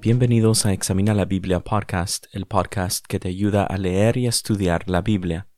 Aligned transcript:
Bienvenidos 0.00 0.66
a 0.66 0.72
Examina 0.72 1.14
la 1.14 1.24
Biblia 1.24 1.60
Podcast, 1.60 2.26
el 2.32 2.46
podcast 2.46 3.04
que 3.06 3.18
te 3.18 3.28
ayuda 3.28 3.64
a 3.64 3.76
leer 3.78 4.16
y 4.16 4.26
estudiar 4.26 4.88
la 4.88 5.00
Biblia. 5.00 5.48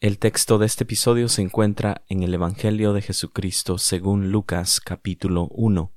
El 0.00 0.18
texto 0.18 0.58
de 0.58 0.66
este 0.66 0.84
episodio 0.84 1.28
se 1.28 1.42
encuentra 1.42 2.02
en 2.08 2.22
el 2.22 2.34
Evangelio 2.34 2.92
de 2.92 3.02
Jesucristo 3.02 3.78
según 3.78 4.32
Lucas 4.32 4.80
capítulo 4.80 5.46
1. 5.50 5.92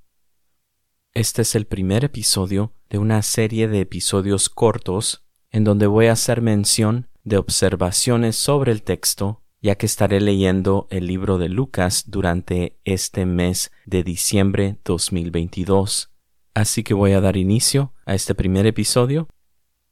Este 1.15 1.43
es 1.43 1.53
el 1.53 1.67
primer 1.67 2.03
episodio 2.03 2.73
de 2.89 2.97
una 2.97 3.21
serie 3.21 3.67
de 3.67 3.81
episodios 3.81 4.49
cortos 4.49 5.23
en 5.51 5.63
donde 5.63 5.85
voy 5.85 6.07
a 6.07 6.13
hacer 6.13 6.41
mención 6.41 7.07
de 7.23 7.37
observaciones 7.37 8.35
sobre 8.35 8.71
el 8.71 8.81
texto, 8.81 9.43
ya 9.61 9.75
que 9.75 9.85
estaré 9.85 10.19
leyendo 10.19 10.87
el 10.89 11.05
libro 11.05 11.37
de 11.37 11.49
Lucas 11.49 12.05
durante 12.07 12.79
este 12.83 13.27
mes 13.27 13.71
de 13.85 14.03
diciembre 14.03 14.79
2022. 14.83 16.11
Así 16.55 16.83
que 16.83 16.95
voy 16.95 17.11
a 17.11 17.21
dar 17.21 17.37
inicio 17.37 17.93
a 18.07 18.15
este 18.15 18.33
primer 18.33 18.65
episodio 18.65 19.27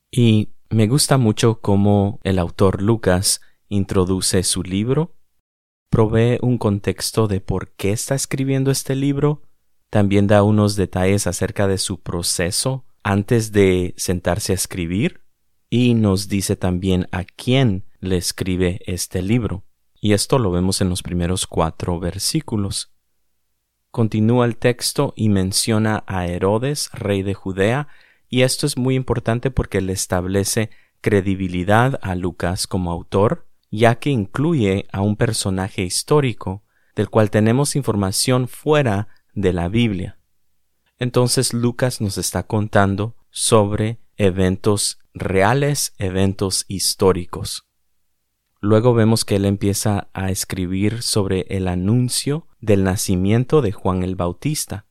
y 0.09 0.49
me 0.71 0.87
gusta 0.87 1.19
mucho 1.19 1.61
cómo 1.61 2.19
el 2.23 2.39
autor 2.39 2.81
Lucas 2.81 3.41
introduce 3.69 4.41
su 4.41 4.63
libro, 4.63 5.13
provee 5.91 6.39
un 6.41 6.57
contexto 6.57 7.27
de 7.27 7.41
por 7.41 7.73
qué 7.73 7.91
está 7.91 8.15
escribiendo 8.15 8.71
este 8.71 8.95
libro, 8.95 9.43
también 9.91 10.25
da 10.25 10.41
unos 10.41 10.77
detalles 10.77 11.27
acerca 11.27 11.67
de 11.67 11.77
su 11.77 11.99
proceso 11.99 12.85
antes 13.03 13.51
de 13.51 13.93
sentarse 13.97 14.53
a 14.53 14.55
escribir 14.55 15.21
y 15.69 15.95
nos 15.95 16.29
dice 16.29 16.55
también 16.55 17.07
a 17.11 17.25
quién 17.25 17.83
le 17.99 18.15
escribe 18.15 18.79
este 18.85 19.21
libro. 19.21 19.65
Y 19.99 20.13
esto 20.13 20.39
lo 20.39 20.49
vemos 20.49 20.79
en 20.79 20.89
los 20.89 21.03
primeros 21.03 21.45
cuatro 21.45 21.99
versículos. 21.99 22.93
Continúa 23.91 24.45
el 24.45 24.55
texto 24.55 25.13
y 25.17 25.27
menciona 25.27 26.05
a 26.07 26.25
Herodes, 26.25 26.89
rey 26.93 27.21
de 27.21 27.33
Judea, 27.33 27.89
y 28.29 28.43
esto 28.43 28.65
es 28.65 28.77
muy 28.77 28.95
importante 28.95 29.51
porque 29.51 29.81
le 29.81 29.91
establece 29.91 30.69
credibilidad 31.01 31.99
a 32.01 32.15
Lucas 32.15 32.65
como 32.65 32.91
autor, 32.91 33.45
ya 33.69 33.95
que 33.95 34.09
incluye 34.09 34.87
a 34.93 35.01
un 35.01 35.17
personaje 35.17 35.81
histórico 35.81 36.63
del 36.95 37.09
cual 37.09 37.29
tenemos 37.29 37.75
información 37.75 38.47
fuera 38.47 39.09
de 39.33 39.53
la 39.53 39.67
Biblia. 39.67 40.19
Entonces 40.99 41.53
Lucas 41.53 42.01
nos 42.01 42.17
está 42.17 42.43
contando 42.43 43.15
sobre 43.29 43.99
eventos 44.17 44.99
reales, 45.13 45.93
eventos 45.97 46.65
históricos. 46.67 47.67
Luego 48.59 48.93
vemos 48.93 49.25
que 49.25 49.37
él 49.37 49.45
empieza 49.45 50.09
a 50.13 50.29
escribir 50.29 51.01
sobre 51.01 51.47
el 51.49 51.67
anuncio 51.67 52.47
del 52.59 52.83
nacimiento 52.83 53.61
de 53.61 53.71
Juan 53.71 54.03
el 54.03 54.15
Bautista. 54.15 54.85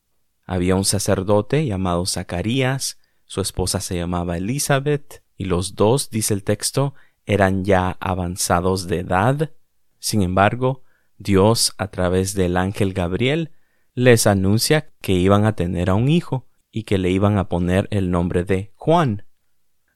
Había 0.45 0.75
un 0.75 0.85
sacerdote 0.85 1.65
llamado 1.65 2.05
Zacarías, 2.07 2.99
su 3.27 3.41
esposa 3.41 3.81
se 3.81 3.97
llamaba 3.97 4.37
Elizabeth, 4.37 5.23
y 5.37 5.45
los 5.45 5.77
dos, 5.77 6.11
dice 6.11 6.35
el 6.35 6.43
texto, 6.43 6.95
eran 7.25 7.65
ya 7.65 7.97
avanzados 8.01 8.89
de 8.89 8.99
edad. 8.99 9.53
Sin 10.01 10.23
embargo, 10.23 10.83
Dios, 11.17 11.73
a 11.79 11.93
través 11.93 12.35
del 12.35 12.57
ángel 12.57 12.93
Gabriel, 12.93 13.53
les 14.01 14.27
anuncia 14.27 14.95
que 15.03 15.13
iban 15.13 15.45
a 15.45 15.55
tener 15.55 15.91
a 15.91 15.95
un 15.95 16.09
hijo 16.09 16.49
y 16.73 16.85
que 16.85 16.97
le 16.97 17.11
iban 17.11 17.37
a 17.37 17.51
poner 17.51 17.87
el 17.91 18.11
nombre 18.11 18.45
de 18.45 18.73
Juan. 18.75 19.27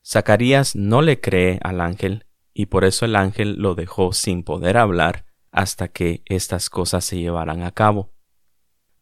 Zacarías 0.04 0.76
no 0.76 1.00
le 1.00 1.22
cree 1.22 1.58
al 1.62 1.80
ángel 1.80 2.26
y 2.52 2.66
por 2.66 2.84
eso 2.84 3.06
el 3.06 3.16
ángel 3.16 3.54
lo 3.56 3.74
dejó 3.74 4.12
sin 4.12 4.42
poder 4.42 4.76
hablar 4.76 5.24
hasta 5.50 5.88
que 5.88 6.22
estas 6.26 6.68
cosas 6.68 7.02
se 7.06 7.16
llevaran 7.16 7.62
a 7.62 7.70
cabo. 7.70 8.12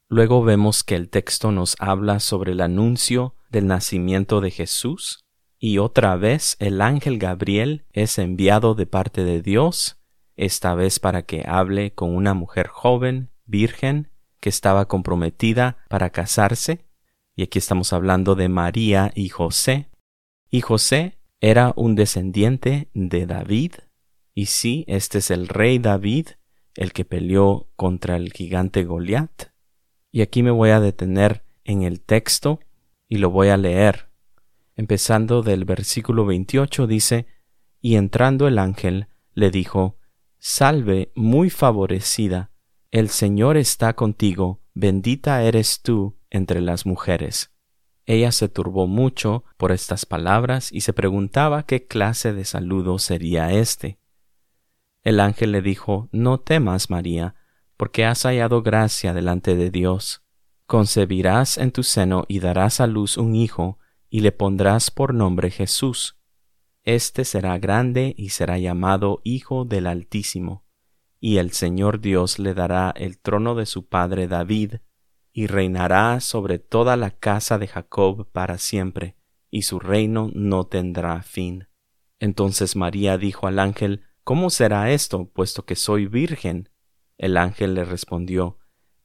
Luego 0.08 0.44
vemos 0.44 0.84
que 0.84 0.94
el 0.94 1.08
texto 1.08 1.50
nos 1.50 1.74
habla 1.80 2.20
sobre 2.20 2.52
el 2.52 2.60
anuncio 2.60 3.34
del 3.50 3.66
nacimiento 3.66 4.40
de 4.40 4.52
Jesús, 4.52 5.24
y 5.58 5.78
otra 5.78 6.14
vez 6.14 6.56
el 6.60 6.80
ángel 6.80 7.18
Gabriel 7.18 7.86
es 7.90 8.18
enviado 8.18 8.76
de 8.76 8.86
parte 8.86 9.24
de 9.24 9.42
Dios, 9.42 10.00
esta 10.36 10.76
vez 10.76 11.00
para 11.00 11.22
que 11.22 11.42
hable 11.44 11.92
con 11.92 12.14
una 12.14 12.34
mujer 12.34 12.68
joven, 12.68 13.30
virgen, 13.46 14.11
que 14.42 14.48
estaba 14.48 14.88
comprometida 14.88 15.78
para 15.88 16.10
casarse, 16.10 16.84
y 17.36 17.44
aquí 17.44 17.60
estamos 17.60 17.92
hablando 17.92 18.34
de 18.34 18.48
María 18.48 19.12
y 19.14 19.28
José, 19.28 19.88
y 20.50 20.62
José 20.62 21.16
era 21.40 21.72
un 21.76 21.94
descendiente 21.94 22.90
de 22.92 23.24
David, 23.24 23.74
y 24.34 24.46
sí, 24.46 24.84
este 24.88 25.18
es 25.18 25.30
el 25.30 25.46
rey 25.46 25.78
David, 25.78 26.26
el 26.74 26.92
que 26.92 27.04
peleó 27.04 27.70
contra 27.76 28.16
el 28.16 28.32
gigante 28.32 28.84
Goliat. 28.84 29.52
Y 30.10 30.22
aquí 30.22 30.42
me 30.42 30.50
voy 30.50 30.70
a 30.70 30.80
detener 30.80 31.44
en 31.62 31.82
el 31.82 32.00
texto 32.00 32.58
y 33.08 33.18
lo 33.18 33.30
voy 33.30 33.48
a 33.48 33.56
leer. 33.56 34.08
Empezando 34.74 35.42
del 35.42 35.64
versículo 35.64 36.26
28 36.26 36.88
dice, 36.88 37.26
Y 37.80 37.94
entrando 37.94 38.48
el 38.48 38.58
ángel 38.58 39.06
le 39.34 39.52
dijo, 39.52 39.98
Salve, 40.38 41.12
muy 41.14 41.50
favorecida, 41.50 42.51
el 42.92 43.08
Señor 43.08 43.56
está 43.56 43.94
contigo, 43.94 44.60
bendita 44.74 45.42
eres 45.42 45.80
tú 45.80 46.18
entre 46.28 46.60
las 46.60 46.84
mujeres. 46.84 47.50
Ella 48.04 48.32
se 48.32 48.50
turbó 48.50 48.86
mucho 48.86 49.44
por 49.56 49.72
estas 49.72 50.04
palabras 50.04 50.70
y 50.70 50.82
se 50.82 50.92
preguntaba 50.92 51.62
qué 51.62 51.86
clase 51.86 52.34
de 52.34 52.44
saludo 52.44 52.98
sería 52.98 53.50
este. 53.50 53.98
El 55.02 55.20
ángel 55.20 55.52
le 55.52 55.62
dijo, 55.62 56.10
No 56.12 56.38
temas, 56.40 56.90
María, 56.90 57.34
porque 57.78 58.04
has 58.04 58.24
hallado 58.24 58.62
gracia 58.62 59.14
delante 59.14 59.56
de 59.56 59.70
Dios. 59.70 60.22
Concebirás 60.66 61.56
en 61.56 61.72
tu 61.72 61.84
seno 61.84 62.26
y 62.28 62.40
darás 62.40 62.78
a 62.78 62.86
luz 62.86 63.16
un 63.16 63.34
hijo, 63.34 63.78
y 64.10 64.20
le 64.20 64.32
pondrás 64.32 64.90
por 64.90 65.14
nombre 65.14 65.50
Jesús. 65.50 66.18
Este 66.84 67.24
será 67.24 67.58
grande 67.58 68.14
y 68.18 68.30
será 68.30 68.58
llamado 68.58 69.22
Hijo 69.24 69.64
del 69.64 69.86
Altísimo, 69.86 70.61
y 71.24 71.36
el 71.36 71.52
Señor 71.52 72.00
Dios 72.00 72.40
le 72.40 72.52
dará 72.52 72.92
el 72.96 73.16
trono 73.16 73.54
de 73.54 73.64
su 73.64 73.86
padre 73.86 74.26
David, 74.26 74.78
y 75.32 75.46
reinará 75.46 76.18
sobre 76.18 76.58
toda 76.58 76.96
la 76.96 77.12
casa 77.12 77.58
de 77.58 77.68
Jacob 77.68 78.28
para 78.32 78.58
siempre, 78.58 79.14
y 79.48 79.62
su 79.62 79.78
reino 79.78 80.32
no 80.34 80.66
tendrá 80.66 81.22
fin. 81.22 81.68
Entonces 82.18 82.74
María 82.74 83.18
dijo 83.18 83.46
al 83.46 83.60
ángel, 83.60 84.02
¿Cómo 84.24 84.50
será 84.50 84.90
esto, 84.90 85.30
puesto 85.32 85.64
que 85.64 85.76
soy 85.76 86.06
virgen? 86.06 86.70
El 87.18 87.36
ángel 87.36 87.74
le 87.74 87.84
respondió, 87.84 88.58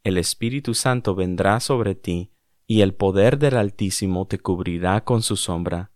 El 0.04 0.18
Espíritu 0.18 0.74
Santo 0.74 1.14
vendrá 1.14 1.60
sobre 1.60 1.94
ti, 1.94 2.32
y 2.66 2.82
el 2.82 2.96
poder 2.96 3.38
del 3.38 3.58
Altísimo 3.58 4.26
te 4.26 4.40
cubrirá 4.40 5.04
con 5.04 5.22
su 5.22 5.36
sombra. 5.36 5.92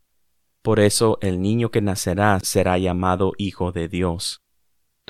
Por 0.61 0.79
eso 0.79 1.17
el 1.21 1.41
niño 1.41 1.71
que 1.71 1.81
nacerá 1.81 2.39
será 2.43 2.77
llamado 2.77 3.33
Hijo 3.39 3.71
de 3.71 3.87
Dios. 3.87 4.40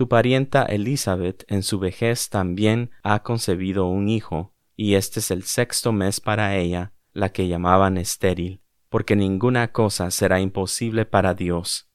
Tu 0.02 0.08
parienta 0.08 0.64
Elizabeth 0.64 1.46
en 1.48 1.62
su 1.62 1.78
vejez 1.78 2.30
también 2.30 2.90
ha 3.04 3.22
concebido 3.22 3.86
un 3.86 4.10
hijo, 4.10 4.56
y 4.76 4.96
este 4.96 5.20
es 5.20 5.30
el 5.30 5.44
sexto 5.44 5.92
mes 5.92 6.20
para 6.20 6.58
ella, 6.58 6.92
la 7.14 7.32
que 7.32 7.48
llamaban 7.48 8.00
estéril, 8.00 8.64
porque 8.90 9.16
ninguna 9.16 9.72
cosa 9.72 10.10
será 10.10 10.40
imposible 10.40 11.06
para 11.06 11.36
Dios. 11.36 11.88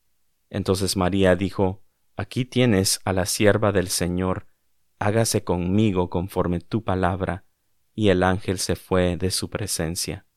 Entonces 0.50 0.96
María 0.96 1.34
dijo, 1.34 1.82
Aquí 2.16 2.44
tienes 2.44 3.00
a 3.04 3.12
la 3.12 3.26
sierva 3.26 3.72
del 3.72 3.88
Señor, 3.88 4.46
hágase 5.00 5.42
conmigo 5.42 6.08
conforme 6.08 6.60
tu 6.60 6.84
palabra. 6.84 7.44
Y 7.92 8.10
el 8.10 8.22
ángel 8.22 8.60
se 8.60 8.76
fue 8.76 9.16
de 9.16 9.32
su 9.32 9.50
presencia. 9.50 10.28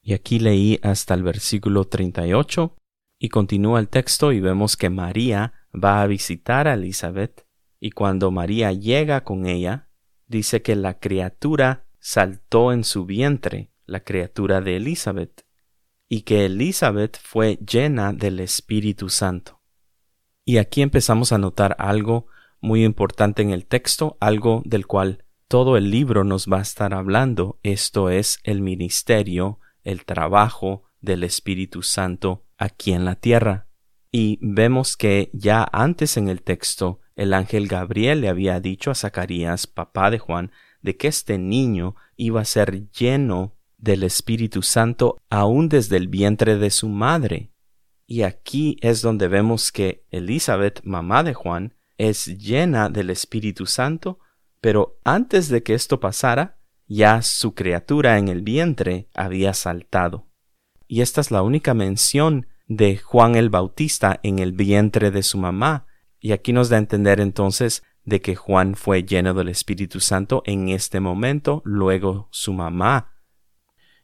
Y 0.00 0.14
aquí 0.14 0.38
leí 0.38 0.80
hasta 0.82 1.12
el 1.12 1.22
versículo 1.22 1.84
38, 1.84 2.78
y 3.18 3.28
continúa 3.28 3.78
el 3.78 3.90
texto 3.90 4.32
y 4.32 4.40
vemos 4.40 4.78
que 4.78 4.88
María 4.88 5.52
va 5.72 6.02
a 6.02 6.06
visitar 6.06 6.68
a 6.68 6.74
Elizabeth, 6.74 7.46
y 7.80 7.90
cuando 7.90 8.30
María 8.30 8.72
llega 8.72 9.24
con 9.24 9.46
ella, 9.46 9.88
dice 10.26 10.62
que 10.62 10.76
la 10.76 10.98
criatura 10.98 11.86
saltó 11.98 12.72
en 12.72 12.84
su 12.84 13.06
vientre, 13.06 13.72
la 13.86 14.00
criatura 14.04 14.60
de 14.60 14.76
Elizabeth, 14.76 15.44
y 16.08 16.22
que 16.22 16.44
Elizabeth 16.46 17.18
fue 17.18 17.56
llena 17.56 18.12
del 18.12 18.40
Espíritu 18.40 19.08
Santo. 19.08 19.60
Y 20.44 20.58
aquí 20.58 20.82
empezamos 20.82 21.32
a 21.32 21.38
notar 21.38 21.76
algo 21.78 22.26
muy 22.60 22.84
importante 22.84 23.42
en 23.42 23.50
el 23.50 23.66
texto, 23.66 24.16
algo 24.20 24.62
del 24.64 24.86
cual 24.86 25.24
todo 25.48 25.76
el 25.76 25.90
libro 25.90 26.24
nos 26.24 26.46
va 26.46 26.58
a 26.58 26.62
estar 26.62 26.94
hablando, 26.94 27.58
esto 27.62 28.10
es 28.10 28.38
el 28.44 28.62
ministerio, 28.62 29.58
el 29.82 30.04
trabajo 30.04 30.84
del 31.00 31.24
Espíritu 31.24 31.82
Santo 31.82 32.44
aquí 32.56 32.92
en 32.92 33.04
la 33.04 33.16
tierra. 33.16 33.66
Y 34.12 34.38
vemos 34.42 34.98
que 34.98 35.30
ya 35.32 35.66
antes 35.72 36.18
en 36.18 36.28
el 36.28 36.42
texto 36.42 37.00
el 37.16 37.32
ángel 37.32 37.66
Gabriel 37.66 38.20
le 38.20 38.28
había 38.28 38.60
dicho 38.60 38.90
a 38.90 38.94
Zacarías, 38.94 39.66
papá 39.66 40.10
de 40.10 40.18
Juan, 40.18 40.52
de 40.82 40.96
que 40.96 41.08
este 41.08 41.38
niño 41.38 41.96
iba 42.16 42.42
a 42.42 42.44
ser 42.44 42.90
lleno 42.90 43.56
del 43.78 44.02
Espíritu 44.02 44.62
Santo 44.62 45.16
aún 45.30 45.68
desde 45.68 45.96
el 45.96 46.08
vientre 46.08 46.56
de 46.56 46.70
su 46.70 46.88
madre. 46.88 47.52
Y 48.06 48.22
aquí 48.22 48.76
es 48.82 49.00
donde 49.00 49.28
vemos 49.28 49.72
que 49.72 50.04
Elizabeth, 50.10 50.82
mamá 50.84 51.22
de 51.22 51.32
Juan, 51.32 51.74
es 51.96 52.26
llena 52.38 52.90
del 52.90 53.10
Espíritu 53.10 53.64
Santo, 53.64 54.18
pero 54.60 54.98
antes 55.04 55.48
de 55.48 55.62
que 55.62 55.74
esto 55.74 56.00
pasara, 56.00 56.58
ya 56.86 57.22
su 57.22 57.54
criatura 57.54 58.18
en 58.18 58.28
el 58.28 58.42
vientre 58.42 59.08
había 59.14 59.54
saltado. 59.54 60.26
Y 60.86 61.00
esta 61.00 61.20
es 61.20 61.30
la 61.30 61.42
única 61.42 61.72
mención 61.72 62.46
de 62.76 62.96
Juan 62.96 63.36
el 63.36 63.50
Bautista 63.50 64.18
en 64.22 64.38
el 64.38 64.52
vientre 64.52 65.10
de 65.10 65.22
su 65.22 65.38
mamá. 65.38 65.86
Y 66.20 66.32
aquí 66.32 66.52
nos 66.52 66.68
da 66.68 66.76
a 66.76 66.80
entender 66.80 67.20
entonces 67.20 67.82
de 68.04 68.20
que 68.20 68.34
Juan 68.34 68.74
fue 68.74 69.04
lleno 69.04 69.34
del 69.34 69.48
Espíritu 69.48 70.00
Santo 70.00 70.42
en 70.46 70.68
este 70.68 71.00
momento, 71.00 71.62
luego 71.64 72.28
su 72.30 72.52
mamá. 72.52 73.12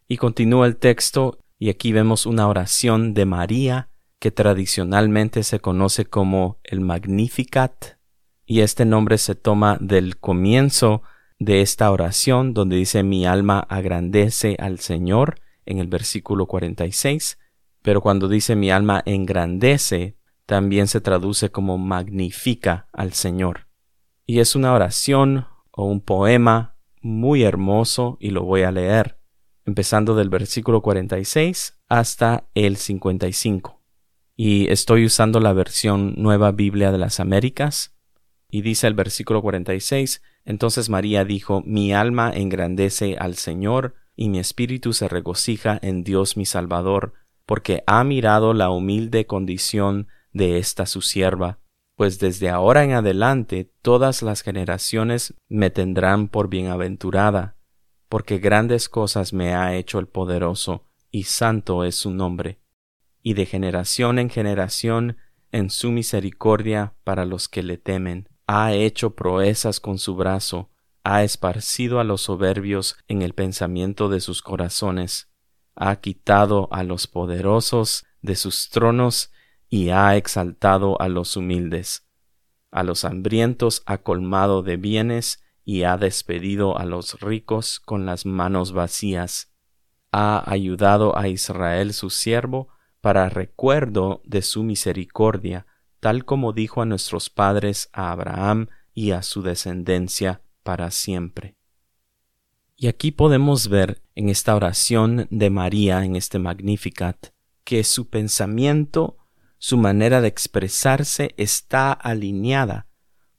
Y 0.06 0.16
continúa 0.16 0.66
el 0.66 0.76
texto, 0.76 1.38
y 1.58 1.70
aquí 1.70 1.92
vemos 1.92 2.26
una 2.26 2.46
oración 2.46 3.14
de 3.14 3.24
María 3.24 3.90
que 4.18 4.30
tradicionalmente 4.30 5.42
se 5.42 5.60
conoce 5.60 6.04
como 6.04 6.60
el 6.64 6.80
Magnificat, 6.80 7.98
y 8.44 8.60
este 8.60 8.84
nombre 8.84 9.18
se 9.18 9.34
toma 9.34 9.78
del 9.80 10.18
comienzo 10.18 11.02
de 11.38 11.60
esta 11.60 11.90
oración 11.90 12.54
donde 12.54 12.76
dice 12.76 13.02
mi 13.02 13.26
alma 13.26 13.60
agrandece 13.60 14.56
al 14.58 14.78
Señor 14.80 15.40
en 15.66 15.78
el 15.78 15.86
versículo 15.86 16.46
46, 16.46 17.38
pero 17.88 18.02
cuando 18.02 18.28
dice 18.28 18.54
mi 18.54 18.70
alma 18.70 19.02
engrandece, 19.06 20.18
también 20.44 20.88
se 20.88 21.00
traduce 21.00 21.50
como 21.50 21.78
magnifica 21.78 22.86
al 22.92 23.14
Señor. 23.14 23.66
Y 24.26 24.40
es 24.40 24.54
una 24.54 24.74
oración 24.74 25.46
o 25.70 25.86
un 25.86 26.02
poema 26.02 26.76
muy 27.00 27.44
hermoso 27.44 28.18
y 28.20 28.28
lo 28.28 28.42
voy 28.42 28.64
a 28.64 28.72
leer, 28.72 29.18
empezando 29.64 30.14
del 30.14 30.28
versículo 30.28 30.82
46 30.82 31.80
hasta 31.88 32.50
el 32.52 32.76
55. 32.76 33.80
Y 34.36 34.70
estoy 34.70 35.06
usando 35.06 35.40
la 35.40 35.54
versión 35.54 36.12
Nueva 36.18 36.52
Biblia 36.52 36.92
de 36.92 36.98
las 36.98 37.20
Américas, 37.20 37.96
y 38.50 38.60
dice 38.60 38.86
el 38.86 38.92
versículo 38.92 39.40
46, 39.40 40.20
entonces 40.44 40.90
María 40.90 41.24
dijo, 41.24 41.62
Mi 41.64 41.94
alma 41.94 42.30
engrandece 42.34 43.16
al 43.18 43.36
Señor, 43.36 43.94
y 44.14 44.28
mi 44.28 44.40
espíritu 44.40 44.92
se 44.92 45.08
regocija 45.08 45.78
en 45.80 46.04
Dios 46.04 46.36
mi 46.36 46.44
Salvador, 46.44 47.14
porque 47.48 47.82
ha 47.86 48.04
mirado 48.04 48.52
la 48.52 48.68
humilde 48.68 49.26
condición 49.26 50.08
de 50.34 50.58
esta 50.58 50.84
su 50.84 51.00
sierva, 51.00 51.60
pues 51.96 52.18
desde 52.18 52.50
ahora 52.50 52.84
en 52.84 52.92
adelante 52.92 53.72
todas 53.80 54.20
las 54.20 54.42
generaciones 54.42 55.32
me 55.48 55.70
tendrán 55.70 56.28
por 56.28 56.50
bienaventurada, 56.50 57.56
porque 58.10 58.36
grandes 58.36 58.90
cosas 58.90 59.32
me 59.32 59.54
ha 59.54 59.74
hecho 59.74 59.98
el 59.98 60.08
poderoso, 60.08 60.84
y 61.10 61.22
santo 61.22 61.84
es 61.84 61.94
su 61.94 62.10
nombre. 62.10 62.60
Y 63.22 63.32
de 63.32 63.46
generación 63.46 64.18
en 64.18 64.28
generación, 64.28 65.16
en 65.50 65.70
su 65.70 65.90
misericordia 65.90 66.96
para 67.02 67.24
los 67.24 67.48
que 67.48 67.62
le 67.62 67.78
temen 67.78 68.28
ha 68.46 68.74
hecho 68.74 69.14
proezas 69.14 69.80
con 69.80 69.98
su 69.98 70.16
brazo, 70.16 70.68
ha 71.02 71.24
esparcido 71.24 71.98
a 71.98 72.04
los 72.04 72.20
soberbios 72.20 72.98
en 73.08 73.22
el 73.22 73.32
pensamiento 73.32 74.10
de 74.10 74.20
sus 74.20 74.42
corazones, 74.42 75.30
ha 75.78 75.96
quitado 75.96 76.68
a 76.72 76.82
los 76.82 77.06
poderosos 77.06 78.04
de 78.20 78.34
sus 78.34 78.68
tronos 78.68 79.32
y 79.68 79.90
ha 79.90 80.16
exaltado 80.16 81.00
a 81.00 81.08
los 81.08 81.36
humildes. 81.36 82.06
A 82.70 82.82
los 82.82 83.04
hambrientos 83.04 83.82
ha 83.86 83.98
colmado 83.98 84.62
de 84.62 84.76
bienes 84.76 85.42
y 85.64 85.84
ha 85.84 85.96
despedido 85.96 86.78
a 86.78 86.84
los 86.84 87.20
ricos 87.20 87.80
con 87.80 88.06
las 88.06 88.26
manos 88.26 88.72
vacías. 88.72 89.52
Ha 90.10 90.50
ayudado 90.50 91.16
a 91.16 91.28
Israel 91.28 91.92
su 91.92 92.10
siervo 92.10 92.68
para 93.00 93.28
recuerdo 93.28 94.22
de 94.24 94.42
su 94.42 94.62
misericordia, 94.62 95.66
tal 96.00 96.24
como 96.24 96.52
dijo 96.52 96.82
a 96.82 96.86
nuestros 96.86 97.30
padres, 97.30 97.88
a 97.92 98.10
Abraham 98.10 98.68
y 98.94 99.12
a 99.12 99.22
su 99.22 99.42
descendencia 99.42 100.42
para 100.62 100.90
siempre. 100.90 101.57
Y 102.80 102.86
aquí 102.86 103.10
podemos 103.10 103.66
ver 103.66 104.02
en 104.14 104.28
esta 104.28 104.54
oración 104.54 105.26
de 105.30 105.50
María, 105.50 106.04
en 106.04 106.14
este 106.14 106.38
Magnificat, 106.38 107.30
que 107.64 107.82
su 107.82 108.08
pensamiento, 108.08 109.16
su 109.58 109.76
manera 109.76 110.20
de 110.20 110.28
expresarse 110.28 111.34
está 111.36 111.92
alineada 111.92 112.86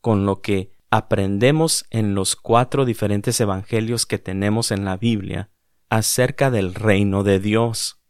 con 0.02 0.26
lo 0.26 0.42
que 0.42 0.74
aprendemos 0.90 1.86
en 1.90 2.16
los 2.16 2.36
cuatro 2.36 2.84
diferentes 2.84 3.40
evangelios 3.40 4.06
que 4.06 4.20
tenemos 4.20 4.72
en 4.72 4.84
la 4.84 4.98
Biblia 4.98 5.50
acerca 5.90 6.52
del 6.52 6.76
reino 6.76 7.24
de 7.24 7.40
Dios. 7.40 8.02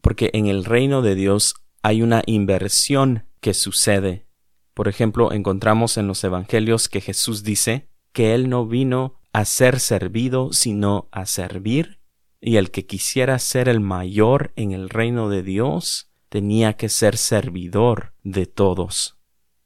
Porque 0.00 0.30
en 0.34 0.46
el 0.46 0.64
reino 0.64 1.02
de 1.02 1.16
Dios 1.16 1.56
hay 1.82 2.00
una 2.00 2.22
inversión 2.26 3.26
que 3.40 3.54
sucede. 3.54 4.28
Por 4.72 4.86
ejemplo, 4.86 5.32
encontramos 5.32 5.96
en 5.96 6.06
los 6.06 6.22
Evangelios 6.22 6.88
que 6.88 7.00
Jesús 7.00 7.42
dice 7.42 7.88
que 8.12 8.34
Él 8.34 8.48
no 8.48 8.66
vino 8.66 9.18
a 9.36 9.44
ser 9.44 9.80
servido, 9.80 10.54
sino 10.54 11.10
a 11.12 11.26
servir, 11.26 12.00
y 12.40 12.56
el 12.56 12.70
que 12.70 12.86
quisiera 12.86 13.38
ser 13.38 13.68
el 13.68 13.80
mayor 13.80 14.54
en 14.56 14.72
el 14.72 14.88
reino 14.88 15.28
de 15.28 15.42
Dios 15.42 16.10
tenía 16.30 16.78
que 16.78 16.88
ser 16.88 17.18
servidor 17.18 18.14
de 18.22 18.46
todos. 18.46 19.18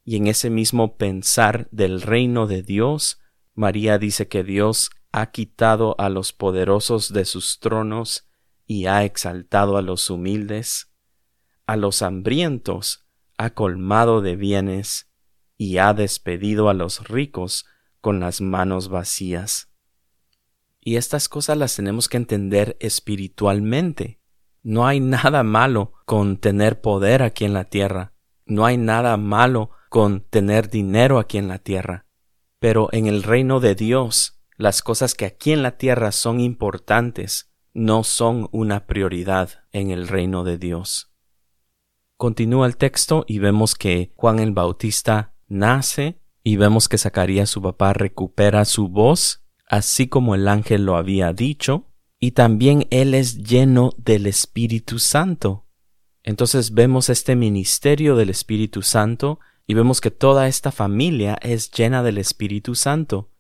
Y 0.05 0.17
en 0.17 0.27
ese 0.27 0.51
mismo 0.51 0.97
pensar 0.97 1.69
del 1.71 2.03
reino 2.03 2.49
de 2.49 2.65
Dios, 2.65 3.21
María 3.55 3.99
dice 3.99 4.27
que 4.27 4.43
Dios 4.43 4.91
ha 5.13 5.31
quitado 5.31 5.95
a 6.01 6.09
los 6.09 6.33
poderosos 6.33 7.13
de 7.13 7.25
sus 7.25 7.61
tronos 7.61 8.29
y 8.67 8.87
ha 8.87 9.05
exaltado 9.05 9.77
a 9.77 9.83
los 9.83 10.11
humildes, 10.11 10.91
a 11.69 11.77
los 11.77 12.03
hambrientos 12.03 13.07
ha 13.39 13.51
colmado 13.51 14.21
de 14.21 14.35
bienes 14.35 15.13
y 15.57 15.79
ha 15.79 15.95
despedido 15.95 16.69
a 16.71 16.75
los 16.75 17.07
ricos 17.07 17.67
con 18.01 18.21
las 18.21 18.41
manos 18.41 18.89
vacías. 18.89 19.71
Y 20.81 20.97
estas 20.97 21.29
cosas 21.29 21.57
las 21.59 21.77
tenemos 21.77 22.09
que 22.09 22.17
entender 22.17 22.77
espiritualmente. 22.81 24.21
No 24.63 24.87
hay 24.87 25.01
nada 25.01 25.43
malo 25.43 25.93
con 26.07 26.39
tener 26.39 26.81
poder 26.81 27.23
aquí 27.23 27.45
en 27.45 27.53
la 27.53 27.65
tierra. 27.65 28.15
No 28.47 28.65
hay 28.65 28.77
nada 28.77 29.17
malo 29.17 29.71
con 29.91 30.21
tener 30.21 30.71
dinero 30.71 31.19
aquí 31.19 31.39
en 31.39 31.49
la 31.49 31.59
tierra. 31.59 32.07
Pero 32.59 32.89
en 32.93 33.07
el 33.07 33.23
reino 33.23 33.61
de 33.61 33.75
Dios, 33.75 34.41
las 34.57 34.83
cosas 34.83 35.15
que 35.15 35.25
aquí 35.25 35.53
en 35.53 35.63
la 35.63 35.79
tierra 35.79 36.13
son 36.13 36.41
importantes 36.41 37.51
no 37.73 38.05
son 38.05 38.49
una 38.53 38.87
prioridad 38.87 39.65
en 39.73 39.91
el 39.91 40.09
reino 40.09 40.45
de 40.45 40.59
Dios. 40.59 41.13
Continúa 42.17 42.67
el 42.67 42.77
texto 42.77 43.25
y 43.27 43.39
vemos 43.39 43.75
que 43.75 44.13
Juan 44.17 44.41
el 44.41 44.53
Bautista 44.53 45.35
nace 45.49 46.20
y 46.43 46.57
vemos 46.57 46.89
que 46.89 46.99
Zacarías 46.99 47.51
su 47.51 47.63
papá 47.63 47.93
recupera 47.93 48.65
su 48.65 48.89
voz, 48.89 49.45
así 49.67 50.09
como 50.09 50.35
el 50.35 50.49
ángel 50.49 50.85
lo 50.85 50.97
había 50.97 51.33
dicho, 51.33 51.87
y 52.19 52.33
también 52.33 52.87
él 52.91 53.15
es 53.15 53.43
lleno 53.43 53.93
del 53.97 54.27
Espíritu 54.27 54.99
Santo. 54.99 55.67
Entonces 56.23 56.75
vemos 56.75 57.09
este 57.09 57.35
ministerio 57.35 58.15
del 58.17 58.29
Espíritu 58.29 58.83
Santo 58.83 59.41
y 59.67 59.75
vemos 59.75 60.01
que 60.01 60.11
toda 60.11 60.49
esta 60.49 60.73
familia 60.73 61.39
es 61.41 61.71
llena 61.71 62.03
del 62.03 62.19
Espíritu 62.19 62.75
Santo. 62.75 63.31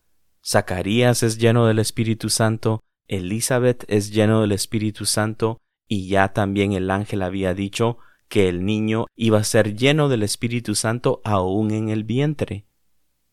Zacarías 0.46 1.22
es 1.22 1.38
lleno 1.38 1.66
del 1.66 1.78
Espíritu 1.78 2.30
Santo, 2.30 2.82
Elizabeth 3.06 3.84
es 3.88 4.10
lleno 4.12 4.40
del 4.40 4.52
Espíritu 4.52 5.04
Santo, 5.04 5.60
y 5.88 6.08
ya 6.08 6.32
también 6.32 6.72
el 6.72 6.90
ángel 6.90 7.22
había 7.22 7.52
dicho 7.52 7.98
que 8.28 8.48
el 8.48 8.64
niño 8.64 9.06
iba 9.16 9.38
a 9.38 9.44
ser 9.44 9.76
lleno 9.76 10.08
del 10.08 10.22
Espíritu 10.22 10.74
Santo 10.74 11.20
aún 11.24 11.72
en 11.72 11.88
el 11.88 12.04
vientre. 12.04 12.64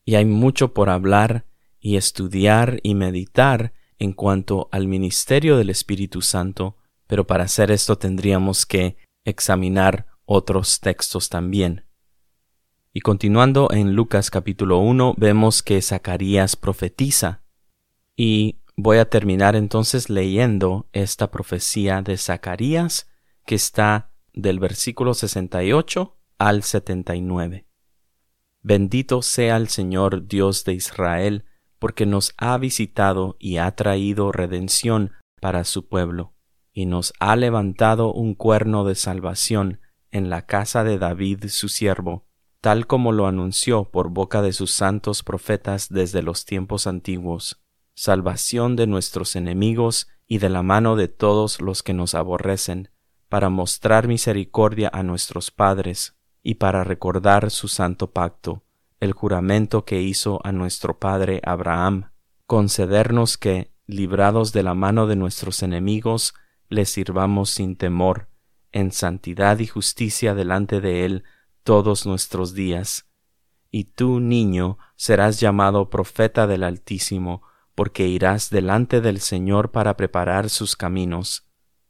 Y 0.08 0.14
hay 0.14 0.24
mucho 0.24 0.72
por 0.72 0.88
hablar 0.88 1.44
y 1.80 1.96
estudiar 1.96 2.80
y 2.82 2.94
meditar 2.94 3.74
en 3.98 4.14
cuanto 4.14 4.70
al 4.72 4.88
ministerio 4.88 5.58
del 5.58 5.68
Espíritu 5.68 6.22
Santo, 6.22 6.78
pero 7.06 7.26
para 7.26 7.44
hacer 7.44 7.70
esto 7.70 7.98
tendríamos 7.98 8.64
que 8.64 8.96
examinar 9.26 10.06
otros 10.24 10.80
textos 10.80 11.28
también. 11.28 11.84
Y 12.94 13.00
continuando 13.00 13.68
en 13.70 13.94
Lucas 13.94 14.30
capítulo 14.30 14.78
1 14.78 15.12
vemos 15.18 15.62
que 15.62 15.82
Zacarías 15.82 16.56
profetiza. 16.56 17.42
Y 18.16 18.60
voy 18.78 18.96
a 18.96 19.10
terminar 19.10 19.56
entonces 19.56 20.08
leyendo 20.08 20.88
esta 20.94 21.30
profecía 21.30 22.00
de 22.00 22.16
Zacarías 22.16 23.10
que 23.44 23.56
está 23.56 24.10
del 24.32 24.58
versículo 24.58 25.12
68 25.12 26.16
al 26.38 26.62
79. 26.62 27.67
Bendito 28.62 29.22
sea 29.22 29.56
el 29.56 29.68
Señor 29.68 30.26
Dios 30.26 30.64
de 30.64 30.74
Israel, 30.74 31.44
porque 31.78 32.06
nos 32.06 32.34
ha 32.36 32.58
visitado 32.58 33.36
y 33.38 33.58
ha 33.58 33.70
traído 33.76 34.32
redención 34.32 35.12
para 35.40 35.64
su 35.64 35.88
pueblo, 35.88 36.34
y 36.72 36.86
nos 36.86 37.12
ha 37.20 37.36
levantado 37.36 38.12
un 38.12 38.34
cuerno 38.34 38.84
de 38.84 38.94
salvación 38.94 39.80
en 40.10 40.30
la 40.30 40.46
casa 40.46 40.84
de 40.84 40.98
David 40.98 41.44
su 41.48 41.68
siervo, 41.68 42.26
tal 42.60 42.86
como 42.86 43.12
lo 43.12 43.26
anunció 43.26 43.84
por 43.84 44.10
boca 44.10 44.42
de 44.42 44.52
sus 44.52 44.72
santos 44.72 45.22
profetas 45.22 45.88
desde 45.88 46.22
los 46.22 46.44
tiempos 46.44 46.86
antiguos, 46.86 47.62
salvación 47.94 48.74
de 48.74 48.86
nuestros 48.86 49.36
enemigos 49.36 50.08
y 50.26 50.38
de 50.38 50.48
la 50.48 50.62
mano 50.62 50.96
de 50.96 51.08
todos 51.08 51.60
los 51.60 51.82
que 51.82 51.94
nos 51.94 52.14
aborrecen, 52.14 52.90
para 53.28 53.50
mostrar 53.50 54.08
misericordia 54.08 54.90
a 54.92 55.02
nuestros 55.02 55.50
padres, 55.50 56.17
y 56.48 56.54
para 56.54 56.82
recordar 56.82 57.50
su 57.50 57.68
santo 57.68 58.12
pacto, 58.12 58.62
el 59.00 59.12
juramento 59.12 59.84
que 59.84 60.00
hizo 60.00 60.40
a 60.44 60.50
nuestro 60.50 60.98
padre 60.98 61.42
Abraham, 61.44 62.10
concedernos 62.46 63.36
que, 63.36 63.70
librados 63.86 64.54
de 64.54 64.62
la 64.62 64.72
mano 64.72 65.06
de 65.06 65.14
nuestros 65.14 65.62
enemigos, 65.62 66.32
le 66.70 66.86
sirvamos 66.86 67.50
sin 67.50 67.76
temor, 67.76 68.30
en 68.72 68.92
santidad 68.92 69.58
y 69.58 69.66
justicia 69.66 70.34
delante 70.34 70.80
de 70.80 71.04
él 71.04 71.24
todos 71.64 72.06
nuestros 72.06 72.54
días. 72.54 73.04
Y 73.70 73.84
tú, 73.84 74.18
niño, 74.18 74.78
serás 74.96 75.40
llamado 75.40 75.90
profeta 75.90 76.46
del 76.46 76.64
Altísimo, 76.64 77.42
porque 77.74 78.06
irás 78.06 78.48
delante 78.48 79.02
del 79.02 79.20
Señor 79.20 79.70
para 79.70 79.98
preparar 79.98 80.48
sus 80.48 80.76
caminos, 80.76 81.46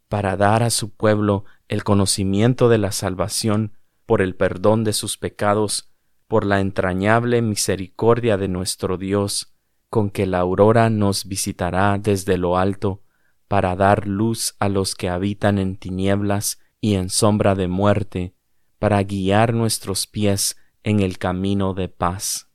para 0.08 0.36
dar 0.36 0.64
a 0.64 0.70
su 0.70 0.90
pueblo 0.90 1.44
el 1.68 1.84
conocimiento 1.84 2.68
de 2.68 2.78
la 2.78 2.90
salvación 2.90 3.77
por 4.08 4.22
el 4.22 4.34
perdón 4.34 4.84
de 4.84 4.94
sus 4.94 5.18
pecados, 5.18 5.92
por 6.28 6.46
la 6.46 6.60
entrañable 6.60 7.42
misericordia 7.42 8.38
de 8.38 8.48
nuestro 8.48 8.96
Dios, 8.96 9.52
con 9.90 10.08
que 10.08 10.24
la 10.24 10.38
aurora 10.38 10.88
nos 10.88 11.26
visitará 11.26 11.98
desde 11.98 12.38
lo 12.38 12.56
alto, 12.56 13.02
para 13.48 13.76
dar 13.76 14.06
luz 14.06 14.56
a 14.60 14.70
los 14.70 14.94
que 14.94 15.10
habitan 15.10 15.58
en 15.58 15.76
tinieblas 15.76 16.58
y 16.80 16.94
en 16.94 17.10
sombra 17.10 17.54
de 17.54 17.68
muerte, 17.68 18.34
para 18.78 19.02
guiar 19.02 19.52
nuestros 19.52 20.06
pies 20.06 20.56
en 20.84 21.00
el 21.00 21.18
camino 21.18 21.74
de 21.74 21.90
paz. 21.90 22.48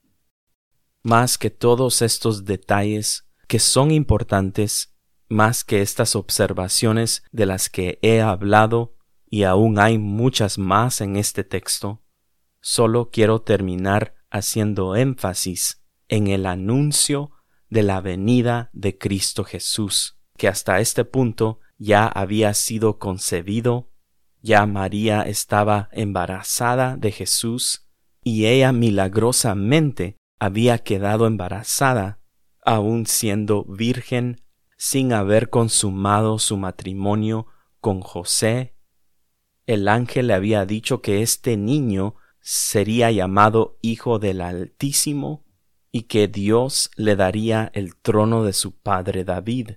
Más 1.03 1.37
que 1.37 1.51
todos 1.51 2.01
estos 2.01 2.45
detalles, 2.45 3.27
que 3.47 3.59
son 3.59 3.91
importantes, 3.91 4.95
más 5.29 5.63
que 5.63 5.83
estas 5.83 6.15
observaciones 6.15 7.21
de 7.31 7.45
las 7.45 7.69
que 7.69 7.99
he 8.01 8.21
hablado, 8.21 8.95
y 9.33 9.45
aún 9.45 9.79
hay 9.79 9.97
muchas 9.97 10.59
más 10.59 11.01
en 11.01 11.15
este 11.15 11.43
texto, 11.43 12.03
solo 12.61 13.09
quiero 13.09 13.41
terminar 13.41 14.13
haciendo 14.29 14.95
énfasis 14.95 15.83
en 16.07 16.27
el 16.27 16.45
anuncio 16.45 17.31
de 17.67 17.81
la 17.81 17.99
venida 17.99 18.69
de 18.73 18.95
Cristo 18.95 19.43
Jesús, 19.43 20.19
que 20.37 20.47
hasta 20.47 20.79
este 20.79 21.03
punto 21.03 21.61
ya 21.79 22.05
había 22.05 22.53
sido 22.53 22.99
concebido, 22.99 23.89
ya 24.43 24.67
María 24.67 25.23
estaba 25.23 25.89
embarazada 25.93 26.95
de 26.95 27.11
Jesús, 27.11 27.89
y 28.21 28.45
ella 28.45 28.71
milagrosamente 28.71 30.19
había 30.37 30.77
quedado 30.77 31.25
embarazada, 31.25 32.19
aun 32.63 33.07
siendo 33.07 33.63
virgen, 33.63 34.43
sin 34.77 35.11
haber 35.11 35.49
consumado 35.49 36.37
su 36.37 36.55
matrimonio 36.55 37.47
con 37.79 38.01
José. 38.01 38.72
El 39.65 39.87
ángel 39.87 40.27
le 40.27 40.33
había 40.33 40.65
dicho 40.65 41.01
que 41.01 41.21
este 41.21 41.55
niño 41.55 42.15
sería 42.41 43.11
llamado 43.11 43.77
Hijo 43.81 44.19
del 44.19 44.41
Altísimo 44.41 45.45
y 45.91 46.03
que 46.03 46.27
Dios 46.27 46.91
le 46.97 47.15
daría 47.15 47.71
el 47.73 47.95
trono 47.95 48.43
de 48.43 48.51
su 48.51 48.75
padre 48.75 49.23
David, 49.23 49.71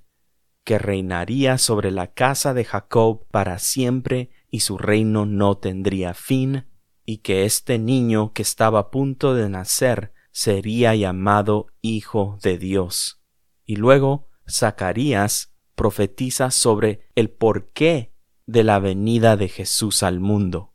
que 0.64 0.78
reinaría 0.78 1.58
sobre 1.58 1.92
la 1.92 2.12
casa 2.12 2.52
de 2.54 2.64
Jacob 2.64 3.26
para 3.30 3.60
siempre 3.60 4.30
y 4.50 4.60
su 4.60 4.78
reino 4.78 5.26
no 5.26 5.58
tendría 5.58 6.14
fin, 6.14 6.66
y 7.04 7.18
que 7.18 7.44
este 7.44 7.78
niño 7.78 8.32
que 8.32 8.42
estaba 8.42 8.80
a 8.80 8.90
punto 8.90 9.34
de 9.34 9.48
nacer 9.48 10.12
sería 10.32 10.96
llamado 10.96 11.68
Hijo 11.80 12.38
de 12.42 12.58
Dios. 12.58 13.22
Y 13.64 13.76
luego 13.76 14.28
Zacarías 14.50 15.54
profetiza 15.76 16.50
sobre 16.50 17.08
el 17.14 17.30
porqué 17.30 18.15
de 18.46 18.64
la 18.64 18.78
venida 18.78 19.36
de 19.36 19.48
Jesús 19.48 20.02
al 20.02 20.20
mundo. 20.20 20.72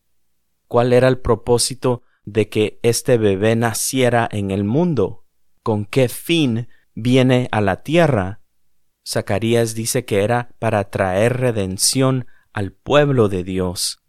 ¿Cuál 0.68 0.94
era 0.94 1.08
el 1.08 1.20
propósito 1.20 2.04
de 2.25 2.50
que 2.50 2.80
este 2.84 3.18
bebé 3.18 3.56
naciera 3.56 4.28
en 4.32 4.51
el 4.51 4.63
mundo? 4.63 5.25
¿Con 5.63 5.86
qué 5.86 6.10
fin 6.10 6.68
viene 6.94 7.48
a 7.51 7.62
la 7.62 7.84
tierra? 7.84 8.42
Zacarías 9.08 9.74
dice 9.74 10.06
que 10.06 10.24
era 10.24 10.56
para 10.60 10.90
traer 10.90 11.38
redención 11.38 12.28
al 12.54 12.72
pueblo 12.72 13.30
de 13.30 13.44
Dios, 13.44 14.04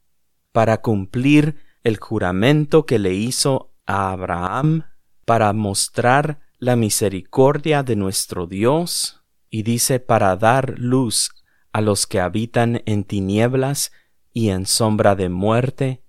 para 0.53 0.83
cumplir 0.83 1.57
el 1.83 1.99
juramento 1.99 2.85
que 2.85 2.99
le 2.99 3.15
hizo 3.15 3.73
a 3.87 4.11
Abraham, 4.13 4.85
para 5.25 5.53
mostrar 5.53 6.41
la 6.59 6.77
misericordia 6.77 7.83
de 7.83 7.97
nuestro 7.97 8.47
Dios, 8.47 9.23
y 9.51 9.63
dice 9.63 10.01
para 10.01 10.37
dar 10.37 10.79
luz 10.79 11.31
a 11.73 11.81
los 11.81 12.07
que 12.07 12.21
habitan 12.21 12.83
en 12.87 13.05
tinieblas 13.05 13.93
y 14.33 14.51
en 14.51 14.67
sombra 14.67 15.15
de 15.15 15.29
muerte, 15.29 16.05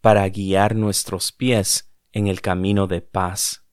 para 0.00 0.28
guiar 0.28 0.76
nuestros 0.76 1.32
pies 1.32 1.92
en 2.12 2.28
el 2.28 2.40
camino 2.40 2.86
de 2.86 3.00
paz. 3.00 3.64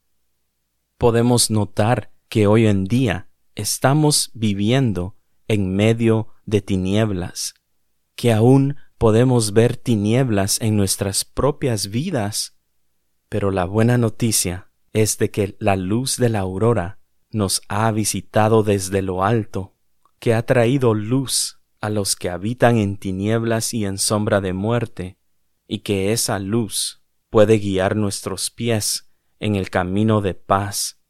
Podemos 0.98 1.52
notar 1.52 2.12
que 2.30 2.48
hoy 2.48 2.66
en 2.68 2.86
día 2.86 3.30
estamos 3.54 4.32
viviendo 4.34 5.16
en 5.48 5.75
medio 5.75 6.30
de 6.46 6.62
tinieblas, 6.62 7.54
que 8.16 8.34
aún 8.34 8.78
podemos 8.98 9.54
ver 9.54 9.78
tinieblas 9.78 10.60
en 10.62 10.78
nuestras 10.78 11.25
propias 11.25 11.90
vidas. 11.90 12.58
Pero 13.30 13.52
la 13.52 13.66
buena 13.66 13.98
noticia 13.98 14.72
es 14.94 15.18
de 15.18 15.30
que 15.30 15.56
la 15.60 15.75
luz 15.75 16.18
de 16.18 16.30
la 16.30 16.40
aurora 16.40 17.00
nos 17.30 17.62
ha 17.68 17.92
visitado 17.92 18.64
desde 18.64 19.02
lo 19.02 19.24
alto, 19.24 19.75
que 20.19 20.34
ha 20.34 20.45
traído 20.45 20.93
luz 20.93 21.60
a 21.81 21.89
los 21.89 22.15
que 22.15 22.29
habitan 22.29 22.77
en 22.77 22.98
tinieblas 22.98 23.74
y 23.74 23.86
en 23.86 23.98
sombra 23.98 24.41
de 24.41 24.53
muerte, 24.53 25.17
y 25.67 25.79
que 25.79 26.12
esa 26.12 26.39
luz 26.39 27.03
puede 27.29 27.60
guiar 27.60 27.95
nuestros 27.95 28.50
pies 28.50 29.12
en 29.39 29.55
el 29.55 29.69
camino 29.69 30.22
de 30.22 30.34
paz. 30.34 31.01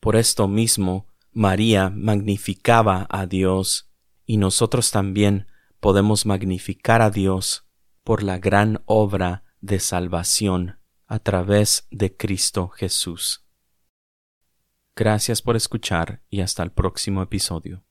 Por 0.00 0.16
esto 0.16 0.48
mismo, 0.48 1.06
María 1.32 1.90
magnificaba 1.90 3.06
a 3.10 3.26
Dios, 3.26 3.90
y 4.24 4.36
nosotros 4.36 4.90
también 4.90 5.46
podemos 5.80 6.26
magnificar 6.26 7.02
a 7.02 7.10
Dios 7.10 7.66
por 8.04 8.22
la 8.22 8.38
gran 8.38 8.82
obra 8.86 9.44
de 9.60 9.80
salvación 9.80 10.78
a 11.06 11.18
través 11.18 11.86
de 11.90 12.16
Cristo 12.16 12.68
Jesús. 12.68 13.44
Gracias 14.94 15.42
por 15.42 15.56
escuchar 15.56 16.22
y 16.30 16.40
hasta 16.40 16.62
el 16.62 16.72
próximo 16.72 17.22
episodio. 17.22 17.85